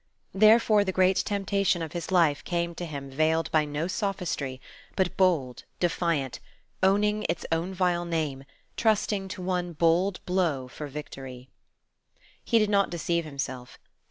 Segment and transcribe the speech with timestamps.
[0.33, 4.59] Therefore the great temptation of his life came to him veiled by no sophistry,
[4.95, 6.39] but bold, defiant,
[6.81, 8.43] owning its own vile name,
[8.77, 11.49] trusting to one bold blow for victory.
[12.43, 13.77] He did not deceive himself.